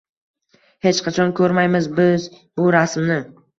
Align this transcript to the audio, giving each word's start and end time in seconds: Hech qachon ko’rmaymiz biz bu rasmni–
Hech 0.85 1.01
qachon 1.09 1.35
ko’rmaymiz 1.41 1.91
biz 2.01 2.27
bu 2.63 2.75
rasmni– 2.79 3.23